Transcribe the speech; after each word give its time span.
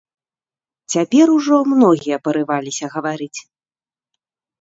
Цяпер 0.93 1.25
ужо 1.37 1.59
многія 1.73 2.17
парываліся 2.29 2.85
гаварыць. 2.95 3.39